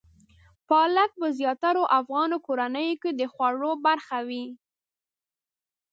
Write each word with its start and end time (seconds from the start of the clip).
پالک 0.67 1.11
په 1.19 1.27
زیاترو 1.39 1.83
افغان 1.99 2.29
کورنیو 2.45 2.99
کې 3.01 3.11
د 3.19 3.21
خوړو 3.33 3.71
برخه 3.85 4.19
وي. 4.27 4.45